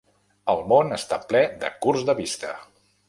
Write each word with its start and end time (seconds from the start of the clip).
El 0.53 0.61
món 0.71 0.95
està 0.97 1.19
ple 1.33 1.43
de 1.65 1.71
curts 1.85 2.07
de 2.09 2.17
vista! 2.25 2.59